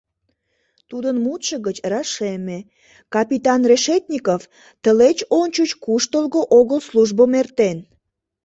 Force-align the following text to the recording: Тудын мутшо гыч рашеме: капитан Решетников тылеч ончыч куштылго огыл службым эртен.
Тудын 0.89 1.15
мутшо 1.25 1.55
гыч 1.65 1.77
рашеме: 1.91 2.59
капитан 3.13 3.61
Решетников 3.69 4.41
тылеч 4.83 5.19
ончыч 5.39 5.71
куштылго 5.83 6.41
огыл 6.59 6.79
службым 6.89 7.31
эртен. 7.41 7.77